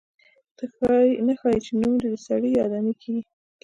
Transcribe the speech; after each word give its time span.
نه 1.25 1.33
ښايي 1.39 1.59
چې 1.65 1.71
نوم 1.79 1.93
دې 2.03 2.11
سړی 2.27 2.49
یا 2.57 2.61
آدمي 2.67 2.93
کېږدي. 3.01 3.23